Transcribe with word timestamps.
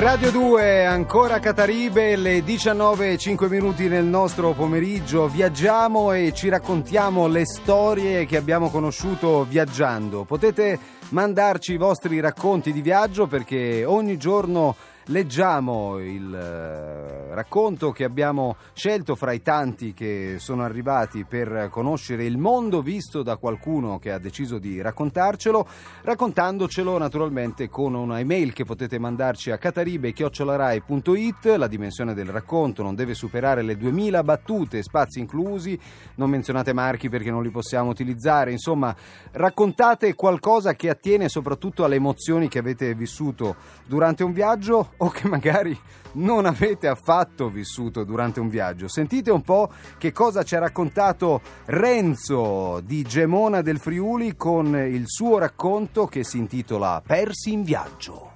Radio 0.00 0.30
2, 0.30 0.86
ancora 0.86 1.40
Cataribe, 1.40 2.16
le 2.16 2.38
19.05 2.38 3.50
minuti 3.50 3.86
nel 3.86 4.06
nostro 4.06 4.54
pomeriggio. 4.54 5.28
Viaggiamo 5.28 6.12
e 6.12 6.32
ci 6.32 6.48
raccontiamo 6.48 7.26
le 7.26 7.44
storie 7.44 8.24
che 8.24 8.38
abbiamo 8.38 8.70
conosciuto 8.70 9.44
viaggiando. 9.44 10.24
Potete 10.24 10.78
mandarci 11.10 11.74
i 11.74 11.76
vostri 11.76 12.18
racconti 12.18 12.72
di 12.72 12.80
viaggio 12.80 13.26
perché 13.26 13.84
ogni 13.84 14.16
giorno 14.16 14.74
leggiamo 15.10 15.98
il 15.98 16.32
eh, 16.32 17.34
racconto 17.34 17.90
che 17.90 18.04
abbiamo 18.04 18.56
scelto 18.74 19.16
fra 19.16 19.32
i 19.32 19.42
tanti 19.42 19.92
che 19.92 20.36
sono 20.38 20.62
arrivati 20.62 21.24
per 21.24 21.68
conoscere 21.70 22.24
il 22.24 22.38
mondo 22.38 22.80
visto 22.80 23.22
da 23.22 23.36
qualcuno 23.36 23.98
che 23.98 24.12
ha 24.12 24.18
deciso 24.18 24.58
di 24.58 24.80
raccontarcelo, 24.80 25.66
raccontandocelo 26.02 26.96
naturalmente 26.96 27.68
con 27.68 27.94
una 27.94 28.20
email 28.20 28.52
che 28.52 28.64
potete 28.64 28.98
mandarci 28.98 29.50
a 29.50 29.58
cataribe.it. 29.58 31.54
La 31.56 31.66
dimensione 31.66 32.14
del 32.14 32.28
racconto 32.28 32.82
non 32.82 32.94
deve 32.94 33.14
superare 33.14 33.62
le 33.62 33.76
2000 33.76 34.22
battute, 34.22 34.82
spazi 34.82 35.18
inclusi, 35.18 35.78
non 36.16 36.30
menzionate 36.30 36.72
marchi 36.72 37.08
perché 37.08 37.30
non 37.30 37.42
li 37.42 37.50
possiamo 37.50 37.90
utilizzare, 37.90 38.52
insomma 38.52 38.94
raccontate 39.32 40.14
qualcosa 40.14 40.74
che 40.74 40.88
attiene 40.88 41.28
soprattutto 41.28 41.84
alle 41.84 41.96
emozioni 41.96 42.48
che 42.48 42.60
avete 42.60 42.94
vissuto 42.94 43.56
durante 43.86 44.22
un 44.22 44.32
viaggio 44.32 44.92
o 45.02 45.08
che 45.10 45.28
magari 45.28 45.78
non 46.12 46.46
avete 46.46 46.88
affatto 46.88 47.48
vissuto 47.48 48.04
durante 48.04 48.40
un 48.40 48.48
viaggio. 48.48 48.88
Sentite 48.88 49.30
un 49.30 49.42
po' 49.42 49.70
che 49.98 50.12
cosa 50.12 50.42
ci 50.42 50.56
ha 50.56 50.58
raccontato 50.58 51.40
Renzo 51.66 52.80
di 52.80 53.02
Gemona 53.02 53.62
del 53.62 53.78
Friuli 53.78 54.36
con 54.36 54.74
il 54.76 55.04
suo 55.06 55.38
racconto 55.38 56.06
che 56.06 56.24
si 56.24 56.38
intitola 56.38 57.02
Persi 57.04 57.52
in 57.52 57.62
viaggio. 57.62 58.28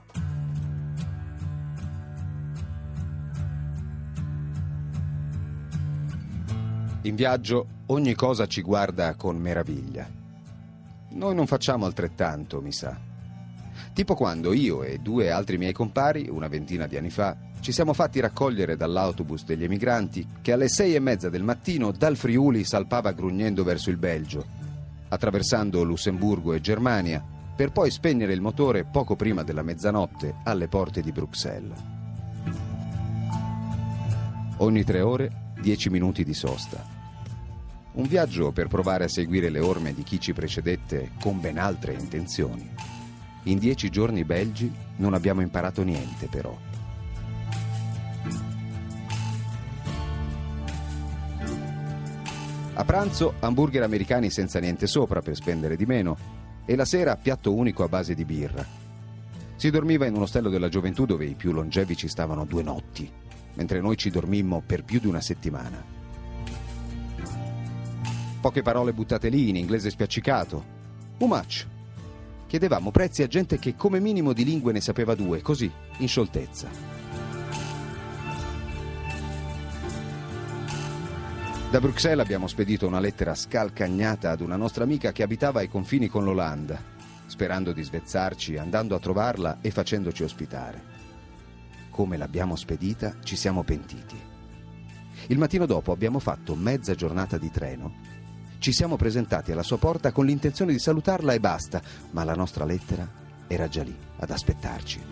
In 7.02 7.16
viaggio 7.16 7.66
ogni 7.86 8.14
cosa 8.14 8.46
ci 8.46 8.62
guarda 8.62 9.14
con 9.14 9.36
meraviglia. 9.36 10.08
Noi 11.10 11.34
non 11.34 11.46
facciamo 11.46 11.84
altrettanto, 11.84 12.62
mi 12.62 12.72
sa. 12.72 13.12
Tipo 13.92 14.14
quando 14.14 14.53
io 14.53 14.83
e 14.83 14.98
due 14.98 15.30
altri 15.30 15.58
miei 15.58 15.72
compari, 15.72 16.28
una 16.28 16.48
ventina 16.48 16.86
di 16.86 16.97
anni 16.97 17.11
fa, 17.11 17.36
ci 17.61 17.72
siamo 17.72 17.92
fatti 17.92 18.20
raccogliere 18.20 18.77
dall'autobus 18.77 19.44
degli 19.44 19.64
emigranti 19.64 20.27
che 20.42 20.53
alle 20.53 20.69
sei 20.69 20.94
e 20.94 21.00
mezza 21.00 21.30
del 21.30 21.42
mattino 21.42 21.92
dal 21.92 22.17
Friuli 22.17 22.64
salpava 22.64 23.12
grugnendo 23.12 23.64
verso 23.64 23.91
il 23.91 23.97
Belgio, 23.97 24.45
attraversando 25.08 25.83
Lussemburgo 25.83 26.52
e 26.52 26.61
Germania, 26.61 27.25
per 27.56 27.70
poi 27.70 27.91
spegnere 27.91 28.33
il 28.33 28.41
motore 28.41 28.84
poco 28.84 29.17
prima 29.17 29.42
della 29.42 29.62
mezzanotte 29.62 30.34
alle 30.45 30.69
porte 30.69 31.00
di 31.00 31.12
Bruxelles. 31.12 31.78
Ogni 34.58 34.84
tre 34.84 35.00
ore, 35.00 35.52
dieci 35.61 35.89
minuti 35.89 36.25
di 36.25 36.34
sosta. 36.34 36.84
Un 37.92 38.06
viaggio 38.06 38.50
per 38.50 38.67
provare 38.67 39.05
a 39.05 39.08
seguire 39.08 39.50
le 39.50 39.61
orme 39.61 39.95
di 39.95 40.02
chi 40.02 40.20
ci 40.20 40.33
precedette 40.33 41.13
con 41.20 41.40
ben 41.40 41.58
altre 41.58 41.95
intenzioni. 41.95 42.68
In 43.44 43.58
dieci 43.58 43.90
giorni 43.90 44.24
belgi 44.24 44.72
non 44.96 45.12
abbiamo 45.12 45.42
imparato 45.42 45.82
niente, 45.82 46.27
però. 46.28 46.56
A 52.77 52.84
pranzo 52.84 53.34
hamburger 53.38 53.83
americani 53.83 54.30
senza 54.30 54.58
niente 54.58 54.86
sopra 54.86 55.20
per 55.20 55.36
spendere 55.36 55.77
di 55.77 55.86
meno 55.86 56.16
e 56.64 56.74
la 56.74 56.84
sera 56.84 57.16
piatto 57.16 57.54
unico 57.54 57.84
a 57.84 57.88
base 57.88 58.14
di 58.14 58.24
birra. 58.24 58.66
Si 59.56 59.70
dormiva 59.70 60.06
in 60.06 60.16
un 60.16 60.22
ostello 60.22 60.48
della 60.48 60.68
gioventù 60.68 61.04
dove 61.04 61.27
i 61.27 61.34
più 61.34 61.52
longevi 61.52 61.96
ci 61.96 62.08
stavano 62.08 62.44
due 62.44 62.62
notti, 62.62 63.10
mentre 63.54 63.80
noi 63.80 63.96
ci 63.96 64.10
dormimmo 64.10 64.62
per 64.64 64.84
più 64.84 64.98
di 64.98 65.06
una 65.06 65.20
settimana. 65.20 65.84
Poche 68.40 68.62
parole 68.62 68.92
buttate 68.92 69.28
lì 69.28 69.50
in 69.50 69.56
inglese 69.56 69.90
spiaccicato. 69.90 70.72
Much? 71.18 71.66
Chiedevamo 72.54 72.92
prezzi 72.92 73.24
a 73.24 73.26
gente 73.26 73.58
che 73.58 73.74
come 73.74 73.98
minimo 73.98 74.32
di 74.32 74.44
lingue 74.44 74.70
ne 74.70 74.80
sapeva 74.80 75.16
due, 75.16 75.42
così, 75.42 75.68
in 75.96 76.06
scioltezza. 76.06 76.68
Da 81.68 81.80
Bruxelles 81.80 82.24
abbiamo 82.24 82.46
spedito 82.46 82.86
una 82.86 83.00
lettera 83.00 83.34
scalcagnata 83.34 84.30
ad 84.30 84.40
una 84.40 84.54
nostra 84.54 84.84
amica 84.84 85.10
che 85.10 85.24
abitava 85.24 85.58
ai 85.58 85.68
confini 85.68 86.06
con 86.06 86.22
l'Olanda, 86.22 86.80
sperando 87.26 87.72
di 87.72 87.82
svezzarci, 87.82 88.56
andando 88.56 88.94
a 88.94 89.00
trovarla 89.00 89.58
e 89.60 89.72
facendoci 89.72 90.22
ospitare. 90.22 90.80
Come 91.90 92.16
l'abbiamo 92.16 92.54
spedita, 92.54 93.16
ci 93.24 93.34
siamo 93.34 93.64
pentiti. 93.64 94.16
Il 95.26 95.38
mattino 95.38 95.66
dopo 95.66 95.90
abbiamo 95.90 96.20
fatto 96.20 96.54
mezza 96.54 96.94
giornata 96.94 97.36
di 97.36 97.50
treno 97.50 98.14
ci 98.64 98.73
siamo 98.73 98.97
presentati 98.97 99.52
alla 99.52 99.63
sua 99.63 99.77
porta 99.77 100.11
con 100.11 100.25
l'intenzione 100.25 100.73
di 100.73 100.79
salutarla 100.79 101.35
e 101.35 101.39
basta, 101.39 101.83
ma 102.13 102.25
la 102.25 102.35
nostra 102.35 102.64
lettera 102.64 103.07
era 103.47 103.69
già 103.69 103.83
lì 103.83 103.95
ad 104.17 104.30
aspettarci. 104.30 105.02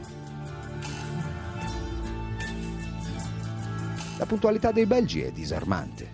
La 4.17 4.25
puntualità 4.25 4.73
dei 4.73 4.87
belgi 4.87 5.21
è 5.21 5.33
disarmante. 5.33 6.09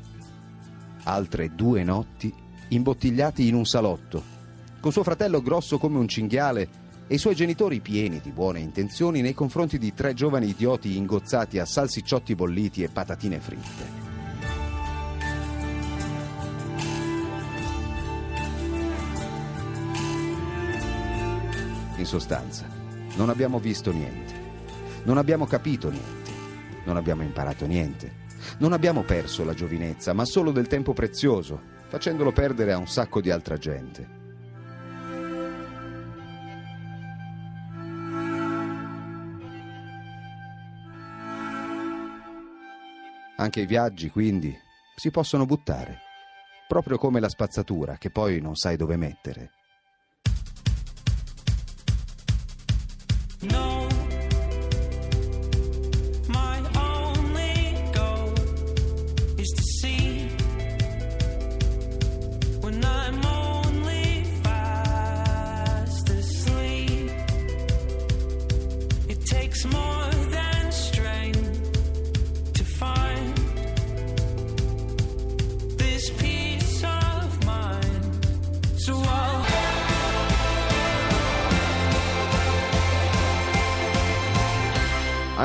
Altre 1.04 1.54
due 1.54 1.84
notti 1.84 2.34
imbottigliati 2.70 3.46
in 3.46 3.54
un 3.54 3.66
salotto, 3.66 4.20
con 4.80 4.90
suo 4.90 5.04
fratello 5.04 5.40
grosso 5.40 5.78
come 5.78 5.98
un 5.98 6.08
cinghiale 6.08 6.68
e 7.06 7.14
i 7.14 7.18
suoi 7.18 7.36
genitori 7.36 7.78
pieni 7.78 8.20
di 8.20 8.32
buone 8.32 8.58
intenzioni 8.58 9.20
nei 9.20 9.34
confronti 9.34 9.78
di 9.78 9.94
tre 9.94 10.12
giovani 10.12 10.48
idioti 10.48 10.96
ingozzati 10.96 11.60
a 11.60 11.64
salsicciotti 11.64 12.34
bolliti 12.34 12.82
e 12.82 12.88
patatine 12.88 13.38
fritte. 13.38 14.07
Sostanza, 22.08 22.66
non 23.16 23.28
abbiamo 23.28 23.58
visto 23.58 23.92
niente, 23.92 24.32
non 25.04 25.18
abbiamo 25.18 25.44
capito 25.44 25.90
niente, 25.90 26.30
non 26.84 26.96
abbiamo 26.96 27.22
imparato 27.22 27.66
niente, 27.66 28.26
non 28.58 28.72
abbiamo 28.72 29.02
perso 29.02 29.44
la 29.44 29.52
giovinezza, 29.52 30.14
ma 30.14 30.24
solo 30.24 30.50
del 30.50 30.68
tempo 30.68 30.94
prezioso, 30.94 31.60
facendolo 31.86 32.32
perdere 32.32 32.72
a 32.72 32.78
un 32.78 32.88
sacco 32.88 33.20
di 33.20 33.30
altra 33.30 33.58
gente. 33.58 34.16
Anche 43.36 43.60
i 43.60 43.66
viaggi, 43.66 44.08
quindi, 44.08 44.58
si 44.96 45.10
possono 45.10 45.44
buttare, 45.44 45.98
proprio 46.66 46.96
come 46.96 47.20
la 47.20 47.28
spazzatura 47.28 47.98
che 47.98 48.10
poi 48.10 48.40
non 48.40 48.56
sai 48.56 48.76
dove 48.76 48.96
mettere. 48.96 49.57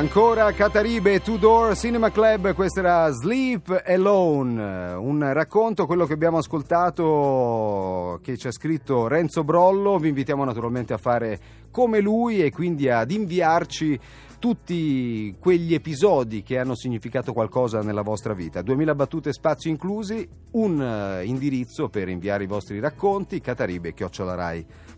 Ancora 0.04 0.52
Cataribe, 0.52 1.22
Tudor 1.22 1.78
Cinema 1.78 2.12
Club, 2.12 2.54
questo 2.56 2.82
era 2.82 3.10
Sleep 3.10 3.84
Alone, 3.86 4.92
un 4.96 5.32
racconto, 5.32 5.86
quello 5.86 6.06
che 6.06 6.12
abbiamo 6.12 6.40
ascoltato, 6.40 8.20
che 8.22 8.36
ci 8.36 8.48
ha 8.48 8.52
scritto 8.52 9.08
Renzo 9.08 9.46
Brollo, 9.46 9.98
vi 10.00 10.10
invitiamo 10.10 10.44
naturalmente 10.44 10.92
a 10.92 10.98
fare 10.98 11.40
come 11.72 12.02
lui 12.02 12.44
e 12.44 12.52
quindi 12.52 12.90
ad 12.90 13.12
inviarci 13.12 13.98
tutti 14.40 15.34
quegli 15.40 15.74
episodi 15.74 16.44
che 16.44 16.60
hanno 16.60 16.76
significato 16.76 17.32
qualcosa 17.32 17.80
nella 17.80 18.02
vostra 18.02 18.34
vita. 18.34 18.62
2000 18.62 18.96
battute 18.96 19.32
spazio 19.32 19.72
inclusi, 19.72 20.28
un 20.52 20.82
uh, 20.82 21.24
indirizzo 21.26 21.88
per 21.88 22.10
inviare 22.10 22.44
i 22.44 22.48
vostri 22.48 22.82
racconti, 22.82 23.40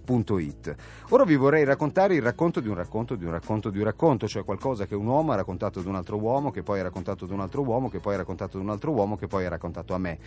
cataribe.it. 0.06 0.76
Ora 1.10 1.24
vi 1.24 1.36
vorrei 1.36 1.64
raccontare 1.64 2.16
il 2.16 2.22
racconto 2.22 2.60
di 2.60 2.68
un 2.68 2.76
racconto 2.76 3.16
di 3.16 3.26
un 3.26 3.32
racconto 3.32 3.70
di 3.70 3.80
un 3.80 3.84
racconto, 3.84 4.28
cioè 4.28 4.44
qualcosa 4.44 4.86
che 4.86 4.96
un 4.96 5.08
uomo 5.08 5.32
ha 5.32 5.36
raccontato 5.36 5.80
ad 5.80 5.86
un 5.86 5.96
altro 5.96 6.18
uomo, 6.18 6.52
che 6.52 6.64
poi 6.64 6.80
ha 6.80 6.84
raccontato 6.84 7.26
ad 7.26 7.32
un 7.32 7.42
altro 7.42 7.62
uomo, 7.62 7.90
che 7.90 8.00
poi 8.00 8.14
ha 8.14 8.18
raccontato 8.18 8.58
ad 8.58 8.64
un 8.64 8.70
altro 8.70 8.92
uomo, 8.92 9.18
che 9.18 9.28
poi 9.28 9.46
ha 9.46 9.50
raccontato 9.50 9.94
a 9.94 9.98
me. 9.98 10.18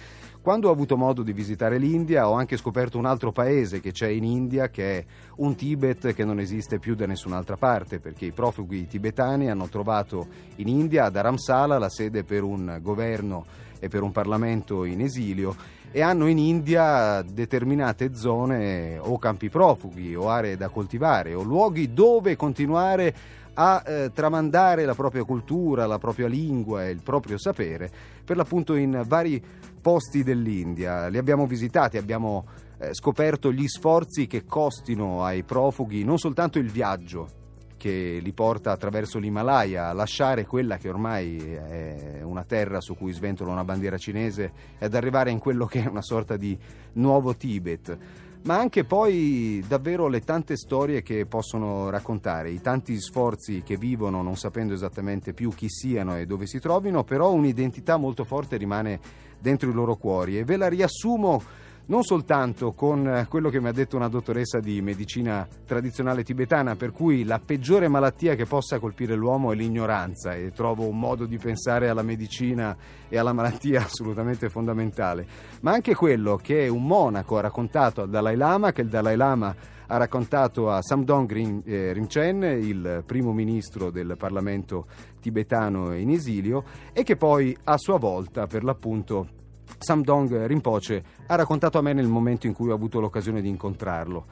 Quando 0.43 0.69
ho 0.69 0.73
avuto 0.73 0.97
modo 0.97 1.23
di 1.23 1.33
visitare 1.33 1.79
l'India 1.79 2.29
ho 2.29 2.35
anche 2.35 2.57
scoperto 2.57 2.99
un 2.99 3.07
altro 3.07 3.33
paese 3.33 3.81
che 3.81 3.93
c'è 3.93 4.09
in 4.09 4.25
India, 4.25 4.69
che 4.69 4.99
è 4.99 5.05
un 5.37 5.55
Tibet 5.55 6.13
che 6.13 6.25
non 6.25 6.41
esiste 6.41 6.79
più 6.79 6.95
da 6.95 7.07
nessun'altra 7.07 7.57
parte, 7.57 8.01
perché 8.01 8.27
i 8.27 8.33
profughi 8.33 8.87
tibetani 8.87 9.51
hanno 9.51 9.69
trovato 9.69 10.27
in 10.57 10.69
India, 10.69 11.05
ad 11.05 11.17
Aramsala, 11.17 11.79
la 11.79 11.89
sede 11.89 12.25
per 12.25 12.43
un 12.43 12.79
governo 12.83 13.67
e 13.79 13.89
per 13.89 14.03
un 14.03 14.13
Parlamento 14.13 14.85
in 14.85 15.01
esilio 15.01 15.55
e 15.91 16.03
hanno 16.03 16.27
in 16.27 16.39
India 16.39 17.23
determinate 17.23 18.15
zone 18.15 18.99
o 18.99 19.19
campi 19.19 19.49
profughi 19.49 20.15
o 20.15 20.29
aree 20.29 20.57
da 20.57 20.69
coltivare 20.69 21.35
o 21.35 21.43
luoghi 21.43 21.93
dove 21.93 22.37
continuare 22.37 23.15
a 23.55 23.83
eh, 23.85 24.11
tramandare 24.13 24.85
la 24.85 24.95
propria 24.95 25.25
cultura, 25.25 25.87
la 25.87 25.99
propria 25.99 26.29
lingua 26.29 26.85
e 26.85 26.91
il 26.91 27.03
proprio 27.03 27.39
sapere, 27.39 27.91
per 28.25 28.37
l'appunto 28.37 28.77
in 28.77 29.03
vari 29.05 29.43
posti 29.81 30.23
dell'India. 30.23 31.09
Li 31.09 31.19
abbiamo 31.19 31.45
visitati, 31.47 31.97
abbiamo 31.97 32.47
eh, 32.79 32.95
scoperto 32.95 33.51
gli 33.51 33.67
sforzi 33.67 34.29
che 34.29 34.45
costino 34.45 35.25
ai 35.25 35.43
profughi 35.43 36.05
non 36.05 36.19
soltanto 36.19 36.61
il 36.61 36.71
viaggio 36.71 37.39
che 37.79 38.19
li 38.21 38.33
porta 38.33 38.73
attraverso 38.73 39.19
l'Himalaya 39.19 39.89
a 39.89 39.95
lasciare 39.95 40.45
quella 40.45 40.77
che 40.77 40.91
ormai 40.91 41.39
è 41.39 42.21
una 42.23 42.45
terra 42.45 42.83
su 42.83 42.95
cui 42.95 43.13
sventola 43.13 43.53
una 43.53 43.65
bandiera 43.65 43.97
cinese 43.97 44.53
e 44.79 44.85
ad 44.85 44.95
arrivare 44.95 45.31
in 45.31 45.39
quello 45.39 45.65
che 45.65 45.83
è 45.83 45.89
una 45.89 46.03
sorta 46.03 46.37
di 46.37 46.59
nuovo 46.95 47.35
Tibet. 47.35 47.97
Ma 48.43 48.59
anche 48.59 48.85
poi 48.85 49.65
davvero 49.67 50.07
le 50.07 50.21
tante 50.21 50.57
storie 50.57 51.03
che 51.03 51.27
possono 51.27 51.91
raccontare, 51.91 52.51
i 52.51 52.61
tanti 52.61 53.01
sforzi 53.01 53.63
che 53.63 53.77
vivono 53.77 54.23
non 54.23 54.37
sapendo 54.37 54.75
esattamente 54.75 55.33
più 55.33 55.51
chi 55.51 55.69
siano 55.69 56.17
e 56.17 56.25
dove 56.25 56.47
si 56.47 56.61
trovino, 56.61 57.05
però 57.05 57.33
un'identità 57.33 57.97
molto 57.97 58.25
forte 58.25 58.57
rimane 58.57 59.01
dentro 59.41 59.69
i 59.71 59.73
loro 59.73 59.97
cuori. 59.97 60.39
E 60.39 60.45
ve 60.45 60.57
la 60.57 60.69
riassumo 60.69 61.43
non 61.89 62.03
soltanto 62.03 62.73
con 62.73 63.07
eh, 63.07 63.27
quello 63.29 63.49
che 63.49 63.61
mi 63.61 63.69
ha 63.69 63.73
detto 63.73 63.97
una 63.97 64.09
dottoressa 64.09 64.59
di 64.59 64.81
medicina 64.83 65.47
tradizionale 65.65 66.23
tibetana, 66.23 66.77
per 66.77 66.93
cui 66.93 67.25
la 67.25 67.41
peggiore 67.45 67.89
malattia 67.89 68.35
che 68.35 68.45
possa 68.45 68.79
colpire 68.79 69.15
l'uomo 69.15 69.53
è 69.53 69.55
l'ignoranza 69.55 70.35
e 70.35 70.53
trovo 70.53 70.87
un 70.87 70.99
modo 70.99 71.25
di 71.25 71.39
pensare 71.39 71.89
alla 71.89 72.03
medicina 72.03 72.77
e 73.09 73.17
alla 73.17 73.33
malattia 73.33 73.85
assolutamente 73.85 74.51
fondamentale, 74.51 75.27
ma 75.63 75.73
anche 75.73 75.95
quello 75.95 76.37
che 76.37 76.69
un 76.69 76.85
monaco 76.85 77.39
ha 77.39 77.43
raccontato 77.43 78.03
al 78.03 78.11
Dalai 78.11 78.37
Lama, 78.37 78.73
che 78.73 78.83
il 78.83 78.89
Dalai 78.89 79.17
Lama 79.17 79.55
ha 79.91 79.97
raccontato 79.97 80.71
a 80.71 80.83
Samdong 80.83 81.65
eh, 81.65 81.95
Rinchen, 81.95 82.43
il 82.43 83.03
primo 83.07 83.33
ministro 83.33 83.91
del 83.91 84.17
Parlamento 84.19 84.87
tibetano 85.21 85.95
in 85.95 86.11
esilio, 86.11 86.65
e 86.93 87.03
che 87.03 87.17
poi 87.17 87.57
a 87.65 87.79
sua 87.79 87.97
volta 87.97 88.47
per 88.47 88.63
l'appunto 88.63 89.37
Samdong 89.77 90.47
Rinpoche 90.47 91.03
ha 91.27 91.35
raccontato 91.35 91.79
a 91.79 91.83
me 91.83 91.93
nel 91.93 92.07
momento 92.07 92.47
in 92.47 92.55
cui 92.55 92.71
ho 92.71 92.75
avuto 92.75 93.01
l'occasione 93.01 93.41
di 93.41 93.49
incontrarlo. 93.49 94.25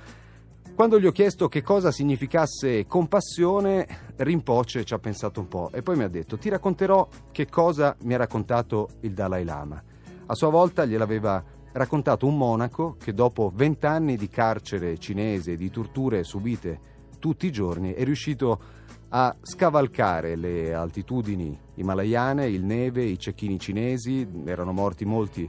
Quando 0.74 1.00
gli 1.00 1.06
ho 1.06 1.12
chiesto 1.12 1.48
che 1.48 1.62
cosa 1.62 1.90
significasse 1.90 2.86
compassione, 2.86 3.86
Rinpoche 4.16 4.84
ci 4.84 4.94
ha 4.94 4.98
pensato 4.98 5.40
un 5.40 5.48
po' 5.48 5.70
e 5.72 5.82
poi 5.82 5.96
mi 5.96 6.04
ha 6.04 6.08
detto 6.08 6.36
ti 6.36 6.48
racconterò 6.48 7.08
che 7.32 7.48
cosa 7.48 7.96
mi 8.02 8.14
ha 8.14 8.18
raccontato 8.18 8.88
il 9.00 9.14
Dalai 9.14 9.44
Lama. 9.44 9.82
A 10.26 10.34
sua 10.34 10.50
volta 10.50 10.84
gliel'aveva 10.84 11.42
raccontato 11.72 12.26
un 12.26 12.36
monaco 12.36 12.96
che 12.98 13.14
dopo 13.14 13.52
vent'anni 13.54 14.16
di 14.16 14.28
carcere 14.28 14.98
cinese 14.98 15.52
e 15.52 15.56
di 15.56 15.70
torture 15.70 16.24
subite 16.24 16.94
tutti 17.18 17.46
i 17.46 17.52
giorni 17.52 17.92
è 17.92 18.04
riuscito 18.04 18.60
a 19.08 19.34
scavalcare 19.40 20.36
le 20.36 20.74
altitudini 20.74 21.58
himalayane, 21.74 22.48
il 22.48 22.64
neve, 22.64 23.04
i 23.04 23.18
cecchini 23.18 23.58
cinesi, 23.58 24.26
erano 24.44 24.72
morti 24.72 25.04
molti 25.04 25.48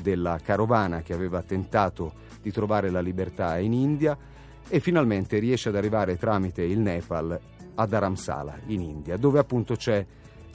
della 0.00 0.38
carovana 0.42 1.02
che 1.02 1.14
aveva 1.14 1.42
tentato 1.42 2.24
di 2.42 2.50
trovare 2.50 2.90
la 2.90 3.00
libertà 3.00 3.58
in 3.58 3.72
India 3.72 4.16
e 4.68 4.80
finalmente 4.80 5.38
riesce 5.38 5.68
ad 5.68 5.76
arrivare 5.76 6.16
tramite 6.16 6.62
il 6.62 6.78
Nepal 6.78 7.40
a 7.74 7.86
Dharamsala 7.86 8.58
in 8.66 8.80
India, 8.80 9.16
dove 9.16 9.38
appunto 9.38 9.76
c'è 9.76 10.04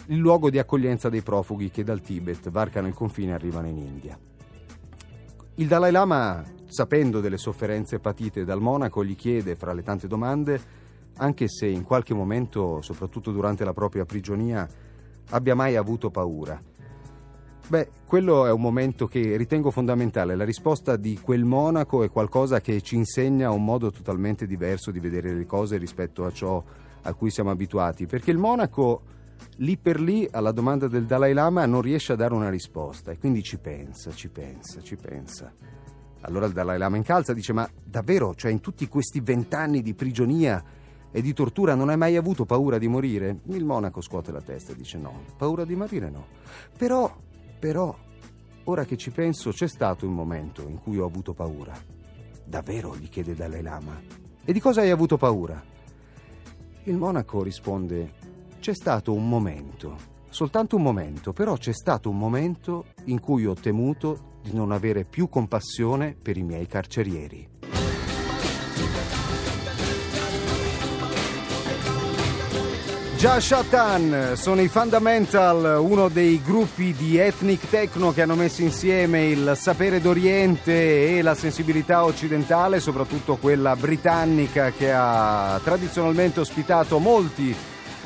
il 0.07 0.17
luogo 0.17 0.49
di 0.49 0.59
accoglienza 0.59 1.09
dei 1.09 1.21
profughi 1.21 1.69
che 1.69 1.83
dal 1.83 2.01
Tibet 2.01 2.49
varcano 2.49 2.87
il 2.87 2.93
confine 2.93 3.31
e 3.31 3.35
arrivano 3.35 3.67
in 3.67 3.77
India. 3.77 4.17
Il 5.55 5.67
Dalai 5.67 5.91
Lama, 5.91 6.43
sapendo 6.71 7.19
delle 7.19 7.37
sofferenze 7.37 7.99
patite 7.99 8.45
dal 8.45 8.61
monaco, 8.61 9.03
gli 9.03 9.15
chiede, 9.15 9.55
fra 9.55 9.73
le 9.73 9.83
tante 9.83 10.07
domande, 10.07 10.59
anche 11.17 11.49
se 11.49 11.67
in 11.67 11.83
qualche 11.83 12.13
momento, 12.13 12.81
soprattutto 12.81 13.31
durante 13.31 13.65
la 13.65 13.73
propria 13.73 14.05
prigionia, 14.05 14.67
abbia 15.31 15.53
mai 15.53 15.75
avuto 15.75 16.09
paura. 16.09 16.59
Beh, 17.67 17.89
quello 18.05 18.45
è 18.45 18.51
un 18.51 18.61
momento 18.61 19.07
che 19.07 19.35
ritengo 19.35 19.69
fondamentale. 19.69 20.35
La 20.35 20.45
risposta 20.45 20.95
di 20.95 21.19
quel 21.21 21.43
monaco 21.43 22.03
è 22.03 22.09
qualcosa 22.09 22.61
che 22.61 22.81
ci 22.81 22.95
insegna 22.95 23.51
un 23.51 23.63
modo 23.63 23.91
totalmente 23.91 24.47
diverso 24.47 24.91
di 24.91 24.99
vedere 24.99 25.33
le 25.33 25.45
cose 25.45 25.77
rispetto 25.77 26.25
a 26.25 26.31
ciò 26.31 26.63
a 27.01 27.13
cui 27.13 27.29
siamo 27.29 27.49
abituati, 27.49 28.05
perché 28.05 28.31
il 28.31 28.37
monaco 28.37 29.01
lì 29.57 29.77
per 29.77 29.99
lì 29.99 30.27
alla 30.31 30.51
domanda 30.51 30.87
del 30.87 31.05
Dalai 31.05 31.33
Lama 31.33 31.65
non 31.65 31.81
riesce 31.81 32.13
a 32.13 32.15
dare 32.15 32.33
una 32.33 32.49
risposta 32.49 33.11
e 33.11 33.17
quindi 33.17 33.43
ci 33.43 33.57
pensa, 33.57 34.11
ci 34.11 34.29
pensa, 34.29 34.81
ci 34.81 34.95
pensa. 34.95 35.53
Allora 36.21 36.45
il 36.45 36.53
Dalai 36.53 36.77
Lama 36.77 36.97
incalza 36.97 37.31
e 37.31 37.35
dice: 37.35 37.53
Ma 37.53 37.69
davvero, 37.83 38.35
cioè 38.35 38.51
in 38.51 38.59
tutti 38.59 38.87
questi 38.87 39.19
vent'anni 39.21 39.81
di 39.81 39.93
prigionia 39.93 40.63
e 41.11 41.21
di 41.21 41.33
tortura 41.33 41.75
non 41.75 41.89
hai 41.89 41.97
mai 41.97 42.15
avuto 42.15 42.45
paura 42.45 42.77
di 42.77 42.87
morire? 42.87 43.39
Il 43.47 43.65
monaco 43.65 44.01
scuote 44.01 44.31
la 44.31 44.41
testa 44.41 44.71
e 44.71 44.75
dice 44.75 44.97
no, 44.97 45.23
paura 45.37 45.65
di 45.65 45.75
morire 45.75 46.09
no. 46.09 46.27
Però, 46.77 47.13
però, 47.59 47.95
ora 48.65 48.85
che 48.85 48.97
ci 48.97 49.11
penso, 49.11 49.51
c'è 49.51 49.67
stato 49.67 50.05
un 50.05 50.13
momento 50.13 50.61
in 50.67 50.79
cui 50.79 50.97
ho 50.97 51.05
avuto 51.05 51.33
paura. 51.33 51.73
Davvero? 52.45 52.95
gli 52.97 53.09
chiede 53.09 53.35
Dalai 53.35 53.61
Lama. 53.61 53.99
E 54.43 54.53
di 54.53 54.59
cosa 54.59 54.81
hai 54.81 54.89
avuto 54.89 55.17
paura? 55.17 55.61
Il 56.83 56.97
monaco 56.97 57.43
risponde, 57.43 58.13
c'è 58.59 58.73
stato 58.73 59.13
un 59.13 59.27
momento, 59.27 59.97
soltanto 60.31 60.77
un 60.77 60.81
momento, 60.81 61.33
però 61.33 61.55
c'è 61.55 61.73
stato 61.73 62.09
un 62.09 62.17
momento 62.17 62.85
in 63.05 63.19
cui 63.19 63.45
ho 63.45 63.53
temuto 63.53 64.39
di 64.41 64.53
non 64.53 64.71
avere 64.71 65.05
più 65.05 65.29
compassione 65.29 66.15
per 66.19 66.37
i 66.37 66.43
miei 66.43 66.65
carcerieri. 66.65 67.49
Jashatan 73.21 74.31
sono 74.33 74.61
i 74.61 74.67
Fundamental, 74.67 75.79
uno 75.79 76.09
dei 76.09 76.41
gruppi 76.43 76.91
di 76.93 77.17
ethnic 77.19 77.69
techno 77.69 78.11
che 78.11 78.23
hanno 78.23 78.33
messo 78.33 78.63
insieme 78.63 79.27
il 79.27 79.53
sapere 79.55 80.01
d'Oriente 80.01 81.17
e 81.17 81.21
la 81.21 81.35
sensibilità 81.35 82.03
occidentale, 82.03 82.79
soprattutto 82.79 83.35
quella 83.35 83.75
britannica 83.75 84.71
che 84.71 84.91
ha 84.91 85.59
tradizionalmente 85.63 86.39
ospitato 86.39 86.97
molti 86.97 87.55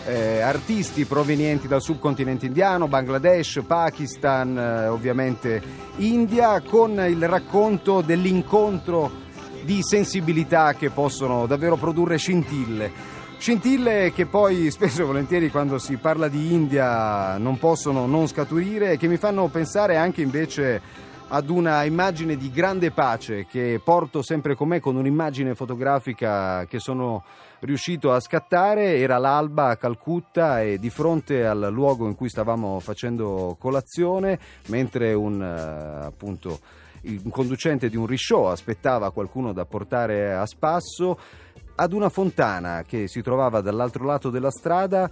eh, 0.05 0.41
artisti 0.41 1.05
provenienti 1.05 1.67
dal 1.67 1.81
subcontinente 1.81 2.45
indiano, 2.45 2.87
Bangladesh, 2.87 3.63
Pakistan, 3.65 4.57
eh, 4.57 4.87
ovviamente 4.87 5.61
India, 5.97 6.61
con 6.61 6.91
il 7.07 7.27
racconto 7.27 8.01
dell'incontro 8.01 9.23
di 9.63 9.81
sensibilità 9.81 10.73
che 10.75 10.91
possono 10.91 11.47
davvero 11.47 11.75
produrre 11.75 12.17
scintille. 12.17 13.13
Scintille 13.37 14.13
che 14.13 14.27
poi 14.27 14.69
spesso 14.71 15.01
e 15.01 15.05
volentieri 15.05 15.49
quando 15.49 15.77
si 15.79 15.97
parla 15.97 16.27
di 16.27 16.53
India 16.53 17.37
non 17.37 17.57
possono 17.57 18.05
non 18.05 18.27
scaturire 18.27 18.91
e 18.91 18.97
che 18.97 19.07
mi 19.07 19.17
fanno 19.17 19.47
pensare 19.47 19.97
anche 19.97 20.21
invece 20.21 20.81
ad 21.27 21.49
una 21.49 21.83
immagine 21.83 22.37
di 22.37 22.51
grande 22.51 22.91
pace 22.91 23.47
che 23.47 23.81
porto 23.83 24.21
sempre 24.21 24.53
con 24.53 24.67
me 24.67 24.79
con 24.79 24.95
un'immagine 24.95 25.55
fotografica 25.55 26.65
che 26.65 26.79
sono 26.79 27.23
riuscito 27.59 28.11
a 28.11 28.19
scattare. 28.19 28.97
Era 28.97 29.17
l'alba 29.17 29.69
a 29.69 29.77
Calcutta 29.77 30.61
e 30.61 30.77
di 30.79 30.89
fronte 30.89 31.45
al 31.45 31.69
luogo 31.71 32.07
in 32.07 32.15
cui 32.15 32.29
stavamo 32.29 32.79
facendo 32.79 33.55
colazione, 33.59 34.39
mentre 34.67 35.13
un 35.13 35.41
eh, 35.41 36.05
appunto 36.05 36.59
un 37.07 37.29
conducente 37.29 37.87
di 37.87 37.97
un 37.97 38.07
risciò 38.07 38.49
aspettava 38.49 39.11
qualcuno 39.11 39.53
da 39.53 39.65
portare 39.65 40.33
a 40.33 40.45
spasso 40.47 41.19
ad 41.75 41.93
una 41.93 42.09
fontana 42.09 42.83
che 42.83 43.07
si 43.07 43.21
trovava 43.21 43.61
dall'altro 43.61 44.05
lato 44.05 44.29
della 44.29 44.49
strada 44.49 45.09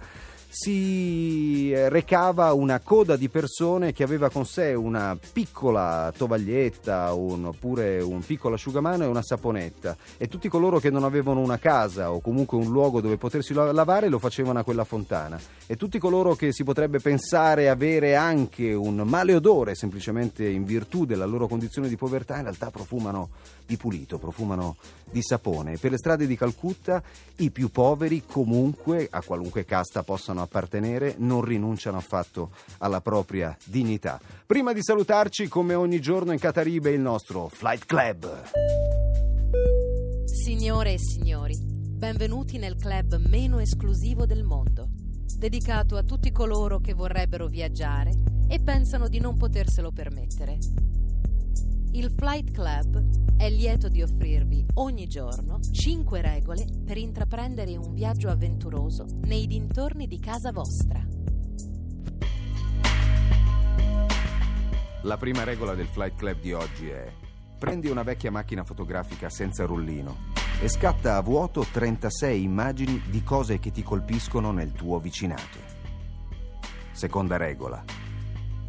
si 0.56 1.72
eh, 1.72 1.88
recava 1.88 2.52
una 2.52 2.78
coda 2.78 3.16
di 3.16 3.28
persone 3.28 3.92
che 3.92 4.04
aveva 4.04 4.30
con 4.30 4.46
sé 4.46 4.72
una 4.72 5.18
piccola 5.32 6.12
tovaglietta 6.16 7.12
oppure 7.12 8.00
un 8.00 8.20
piccolo 8.20 8.54
asciugamano 8.54 9.02
e 9.02 9.08
una 9.08 9.22
saponetta. 9.22 9.96
E 10.16 10.28
tutti 10.28 10.48
coloro 10.48 10.78
che 10.78 10.90
non 10.90 11.02
avevano 11.02 11.40
una 11.40 11.58
casa 11.58 12.12
o 12.12 12.20
comunque 12.20 12.56
un 12.56 12.70
luogo 12.70 13.00
dove 13.00 13.16
potersi 13.16 13.52
lavare 13.52 14.08
lo 14.08 14.20
facevano 14.20 14.60
a 14.60 14.62
quella 14.62 14.84
fontana. 14.84 15.40
E 15.66 15.74
tutti 15.74 15.98
coloro 15.98 16.36
che 16.36 16.52
si 16.52 16.62
potrebbe 16.62 17.00
pensare 17.00 17.68
avere 17.68 18.14
anche 18.14 18.72
un 18.72 19.02
male 19.04 19.34
odore 19.34 19.74
semplicemente 19.74 20.46
in 20.46 20.62
virtù 20.62 21.04
della 21.04 21.26
loro 21.26 21.48
condizione 21.48 21.88
di 21.88 21.96
povertà 21.96 22.36
in 22.36 22.42
realtà 22.42 22.70
profumano 22.70 23.30
di 23.66 23.76
pulito, 23.76 24.18
profumano 24.18 24.76
di 25.10 25.22
sapone. 25.22 25.76
Per 25.78 25.90
le 25.90 25.98
strade 25.98 26.26
di 26.26 26.36
Calcutta 26.36 27.02
i 27.36 27.50
più 27.50 27.70
poveri 27.70 28.24
comunque, 28.26 29.08
a 29.10 29.22
qualunque 29.22 29.64
casta 29.64 30.02
possano 30.02 30.42
appartenere, 30.42 31.14
non 31.18 31.42
rinunciano 31.42 31.96
affatto 31.96 32.50
alla 32.78 33.00
propria 33.00 33.56
dignità. 33.64 34.20
Prima 34.46 34.72
di 34.72 34.82
salutarci, 34.82 35.48
come 35.48 35.74
ogni 35.74 36.00
giorno 36.00 36.32
in 36.32 36.38
Cataribe, 36.38 36.90
il 36.90 37.00
nostro 37.00 37.48
Flight 37.48 37.84
Club. 37.86 38.42
Signore 40.24 40.94
e 40.94 40.98
signori, 40.98 41.56
benvenuti 41.58 42.58
nel 42.58 42.76
club 42.76 43.16
meno 43.28 43.60
esclusivo 43.60 44.26
del 44.26 44.42
mondo, 44.42 44.88
dedicato 45.38 45.96
a 45.96 46.02
tutti 46.02 46.30
coloro 46.32 46.80
che 46.80 46.92
vorrebbero 46.92 47.46
viaggiare 47.46 48.12
e 48.48 48.60
pensano 48.60 49.08
di 49.08 49.20
non 49.20 49.36
poterselo 49.36 49.90
permettere. 49.90 50.58
Il 51.94 52.10
Flight 52.10 52.50
Club 52.50 53.36
è 53.36 53.48
lieto 53.48 53.88
di 53.88 54.02
offrirvi 54.02 54.66
ogni 54.74 55.06
giorno 55.06 55.60
5 55.60 56.20
regole 56.20 56.66
per 56.84 56.96
intraprendere 56.96 57.76
un 57.76 57.94
viaggio 57.94 58.30
avventuroso 58.30 59.06
nei 59.26 59.46
dintorni 59.46 60.08
di 60.08 60.18
casa 60.18 60.50
vostra. 60.50 61.00
La 65.02 65.16
prima 65.16 65.44
regola 65.44 65.74
del 65.74 65.86
Flight 65.86 66.16
Club 66.16 66.40
di 66.40 66.52
oggi 66.52 66.88
è 66.88 67.12
prendi 67.60 67.86
una 67.86 68.02
vecchia 68.02 68.32
macchina 68.32 68.64
fotografica 68.64 69.30
senza 69.30 69.64
rullino 69.64 70.32
e 70.60 70.68
scatta 70.68 71.14
a 71.14 71.20
vuoto 71.20 71.64
36 71.70 72.42
immagini 72.42 73.02
di 73.08 73.22
cose 73.22 73.60
che 73.60 73.70
ti 73.70 73.84
colpiscono 73.84 74.50
nel 74.50 74.72
tuo 74.72 74.98
vicinato. 74.98 75.58
Seconda 76.90 77.36
regola. 77.36 77.84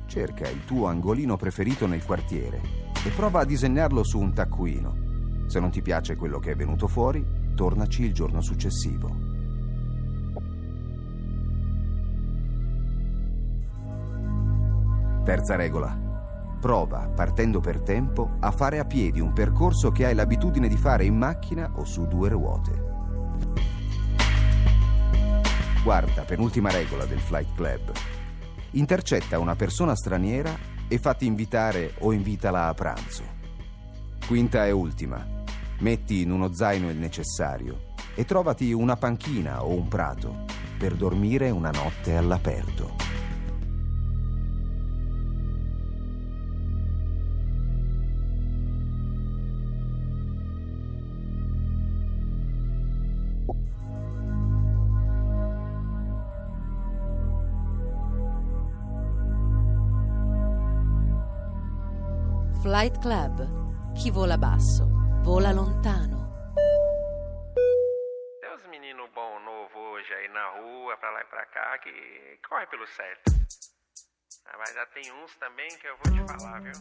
Cerca 0.06 0.48
il 0.48 0.64
tuo 0.64 0.86
angolino 0.86 1.38
preferito 1.38 1.88
nel 1.88 2.06
quartiere 2.06 2.85
e 3.06 3.10
prova 3.12 3.42
a 3.42 3.46
disegnarlo 3.46 4.04
su 4.04 4.20
un 4.20 4.34
taccuino. 4.34 5.46
Se 5.46 5.60
non 5.60 5.70
ti 5.70 5.84
piace 5.84 6.16
quello 6.16 6.40
che 6.40 6.52
è 6.52 6.56
venuto 6.56 6.88
fuori, 6.88 7.24
tornaci 7.54 8.04
il 8.04 8.14
giorno 8.16 8.42
successivo. 8.42 9.16
Terza 15.24 15.56
regola. 15.56 15.96
Prova, 16.60 17.08
partendo 17.08 17.60
per 17.60 17.82
tempo, 17.82 18.38
a 18.40 18.50
fare 18.50 18.80
a 18.80 18.86
piedi 18.86 19.20
un 19.20 19.34
percorso 19.34 19.92
che 19.92 20.08
hai 20.08 20.16
l'abitudine 20.16 20.68
di 20.68 20.78
fare 20.78 21.06
in 21.06 21.16
macchina 21.16 21.74
o 21.76 21.86
su 21.86 22.08
due 22.08 22.30
ruote. 22.30 22.84
Quarta, 25.84 26.24
penultima 26.24 26.72
regola 26.72 27.06
del 27.06 27.20
Flight 27.20 27.54
Club. 27.54 27.92
Intercetta 28.72 29.38
una 29.38 29.56
persona 29.56 29.96
straniera 29.96 30.74
e 30.88 30.98
fatti 30.98 31.26
invitare 31.26 31.94
o 32.00 32.14
invitala 32.14 32.68
a 32.68 32.74
pranzo. 32.74 33.24
Quinta 34.28 34.66
e 34.66 34.72
ultima. 34.72 35.44
Metti 35.80 36.22
in 36.22 36.32
uno 36.32 36.54
zaino 36.54 36.90
il 36.90 36.98
necessario 36.98 37.94
e 38.16 38.26
trovati 38.26 38.72
una 38.72 38.96
panchina 38.96 39.64
o 39.64 39.74
un 39.74 39.88
prato 39.88 40.46
per 40.78 40.96
dormire 40.96 41.50
una 41.50 41.72
notte 41.72 42.16
all'aperto. 42.16 42.96
Flight 62.86 63.00
Club. 63.00 63.48
Chi 63.96 64.12
vola 64.12 64.38
basso, 64.38 64.88
vola 65.24 65.52
lontano. 65.52 66.54
Tem 68.42 68.54
uns 68.54 68.68
meninos 68.70 69.10
bom 69.16 69.40
novo 69.40 69.80
hoje 69.94 70.14
aí 70.14 70.28
na 70.28 70.50
rua, 70.60 70.96
pra 70.98 71.10
lá 71.10 71.22
e 71.22 71.26
pra 71.26 71.46
cá, 71.48 71.80
que 71.80 71.90
corre 72.48 72.68
pelo 72.68 72.86
certo. 72.86 73.34
Ah, 74.46 74.58
mas 74.60 74.72
já 74.76 74.86
tem 74.88 75.12
uns 75.14 75.36
também 75.38 75.68
que 75.80 75.88
eu 75.88 75.98
vou 76.04 76.14
te 76.14 76.24
falar, 76.32 76.62
viu? 76.62 76.74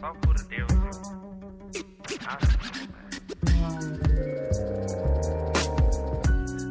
Só 0.00 0.14
por 0.14 0.42
Deus, 0.44 0.72
viu? 0.72 0.90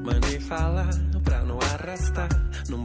Mandei 0.04 0.40
falar 0.40 0.90
pra 1.24 1.44
não 1.44 1.60
arrastar 1.60 2.30
não 2.68 2.84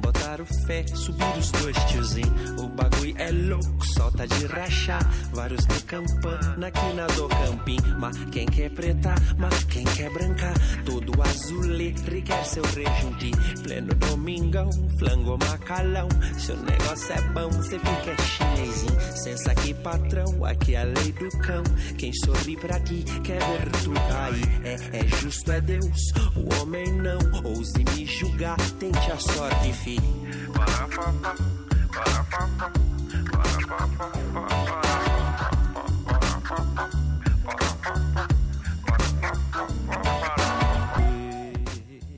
fé, 0.66 0.85
subir 0.88 1.38
os 1.38 1.50
dois 1.52 1.76
tiozinho. 1.85 2.35
O 2.59 2.68
bagulho 2.68 3.14
é 3.16 3.30
louco, 3.30 3.87
solta 3.95 4.26
de 4.26 4.47
rachar. 4.47 5.09
Vários 5.33 5.64
de 5.66 5.83
campana 5.85 6.66
aqui 6.66 6.92
na 6.95 7.06
do 7.06 7.28
campim. 7.28 7.78
Mas 7.99 8.16
quem 8.33 8.47
quer 8.47 8.71
preta, 8.71 9.14
mas 9.38 9.64
quem 9.64 9.85
quer 9.85 10.11
branca. 10.11 10.52
Todo 10.85 11.23
azulê, 11.23 11.92
quer 12.25 12.45
seu 12.45 12.64
rejunti. 12.64 13.30
Pleno 13.62 13.95
domingão, 13.95 14.71
flango 14.99 15.38
macalão. 15.38 16.09
Se 16.38 16.52
o 16.52 16.56
negócio 16.56 17.12
é 17.12 17.21
bom, 17.33 17.50
cê 17.62 17.78
fica 17.78 18.23
chinesinho. 18.23 19.00
Sensa 19.16 19.52
aqui, 19.52 19.75
patrão, 19.75 20.45
aqui 20.45 20.75
é 20.75 20.80
a 20.80 20.85
lei 20.85 21.12
do 21.12 21.28
cão. 21.38 21.62
Quem 21.97 22.12
sorri 22.25 22.56
pra 22.56 22.80
ti, 22.80 23.04
quer 23.23 23.38
ver 23.38 23.71
tu 23.83 23.92
cair. 23.92 24.49
É, 24.64 24.99
é 24.99 25.06
justo, 25.06 25.52
é 25.52 25.61
Deus, 25.61 26.12
o 26.35 26.61
homem 26.61 26.92
não. 26.92 27.18
Ouse 27.45 27.85
me 27.95 28.06
julgar, 28.06 28.56
tente 28.78 29.12
a 29.12 29.18
sorte 29.18 29.73
fi. 29.73 30.16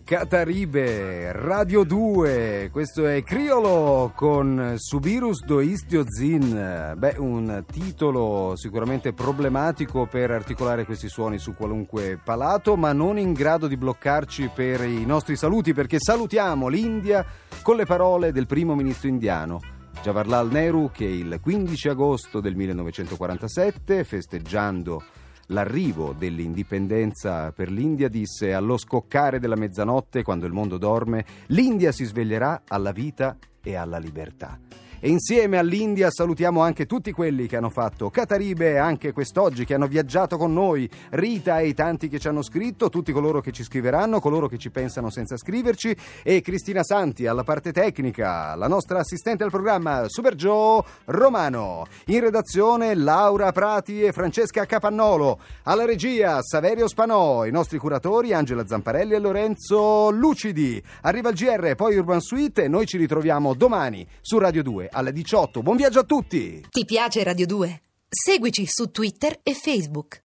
Cataribe, 0.08 1.32
Radio 1.32 1.84
2, 1.84 2.70
questo 2.72 3.06
è 3.06 3.22
Criolo 3.22 4.10
con 4.16 4.76
Subirus 4.78 5.44
do 5.44 5.60
Istio 5.60 6.04
Zin. 6.08 6.94
Beh, 6.96 7.16
un 7.18 7.62
titolo 7.70 8.54
sicuramente 8.56 9.12
problematico 9.12 10.06
per 10.06 10.30
articolare 10.30 10.86
questi 10.86 11.08
suoni 11.08 11.36
su 11.36 11.54
qualunque 11.54 12.18
palato, 12.24 12.74
ma 12.74 12.94
non 12.94 13.18
in 13.18 13.34
grado 13.34 13.66
di 13.66 13.76
bloccarci 13.76 14.50
per 14.54 14.80
i 14.80 15.04
nostri 15.04 15.36
saluti, 15.36 15.74
perché 15.74 15.98
salutiamo 16.00 16.68
l'India 16.68 17.26
con 17.68 17.76
le 17.76 17.84
parole 17.84 18.32
del 18.32 18.46
primo 18.46 18.74
ministro 18.74 19.10
indiano. 19.10 19.60
Jawaharlal 20.02 20.50
Nehru 20.50 20.90
che 20.90 21.04
il 21.04 21.38
15 21.38 21.90
agosto 21.90 22.40
del 22.40 22.56
1947, 22.56 24.04
festeggiando 24.04 25.02
l'arrivo 25.48 26.14
dell'indipendenza 26.16 27.52
per 27.52 27.70
l'India 27.70 28.08
disse 28.08 28.54
allo 28.54 28.78
scoccare 28.78 29.38
della 29.38 29.54
mezzanotte, 29.54 30.22
quando 30.22 30.46
il 30.46 30.54
mondo 30.54 30.78
dorme, 30.78 31.26
l'India 31.48 31.92
si 31.92 32.06
sveglierà 32.06 32.62
alla 32.66 32.92
vita 32.92 33.36
e 33.62 33.74
alla 33.74 33.98
libertà. 33.98 34.58
E 35.00 35.10
insieme 35.10 35.58
all'India 35.58 36.10
salutiamo 36.10 36.60
anche 36.60 36.86
tutti 36.86 37.12
quelli 37.12 37.46
che 37.46 37.56
hanno 37.56 37.70
fatto 37.70 38.10
Cataribe 38.10 38.78
anche 38.78 39.12
quest'oggi, 39.12 39.64
che 39.64 39.74
hanno 39.74 39.86
viaggiato 39.86 40.36
con 40.36 40.52
noi, 40.52 40.90
Rita 41.10 41.60
e 41.60 41.68
i 41.68 41.74
tanti 41.74 42.08
che 42.08 42.18
ci 42.18 42.26
hanno 42.26 42.42
scritto, 42.42 42.88
tutti 42.88 43.12
coloro 43.12 43.40
che 43.40 43.52
ci 43.52 43.62
scriveranno, 43.62 44.18
coloro 44.18 44.48
che 44.48 44.58
ci 44.58 44.70
pensano 44.70 45.08
senza 45.08 45.36
scriverci. 45.36 45.96
E 46.24 46.40
Cristina 46.40 46.82
Santi 46.82 47.28
alla 47.28 47.44
parte 47.44 47.70
tecnica, 47.70 48.56
la 48.56 48.66
nostra 48.66 48.98
assistente 48.98 49.44
al 49.44 49.50
programma 49.50 50.06
Super 50.08 50.34
Joe 50.34 50.82
Romano, 51.04 51.86
in 52.06 52.18
redazione 52.18 52.96
Laura 52.96 53.52
Prati 53.52 54.02
e 54.02 54.10
Francesca 54.10 54.66
Capannolo, 54.66 55.38
alla 55.62 55.84
regia 55.84 56.42
Saverio 56.42 56.88
Spanò, 56.88 57.46
i 57.46 57.52
nostri 57.52 57.78
curatori 57.78 58.32
Angela 58.32 58.66
Zamparelli 58.66 59.14
e 59.14 59.20
Lorenzo 59.20 60.10
Lucidi. 60.10 60.82
Arriva 61.02 61.28
il 61.28 61.36
GR, 61.36 61.76
poi 61.76 61.96
Urban 61.96 62.20
Suite 62.20 62.64
e 62.64 62.68
noi 62.68 62.84
ci 62.84 62.96
ritroviamo 62.96 63.54
domani 63.54 64.04
su 64.20 64.38
Radio 64.38 64.64
2 64.64 64.86
alle 64.90 65.12
18. 65.12 65.62
Buon 65.62 65.76
viaggio 65.76 66.00
a 66.00 66.04
tutti! 66.04 66.64
Ti 66.68 66.84
piace 66.84 67.22
Radio 67.22 67.46
2? 67.46 67.82
Seguici 68.08 68.64
su 68.66 68.90
Twitter 68.90 69.38
e 69.42 69.52
Facebook. 69.54 70.16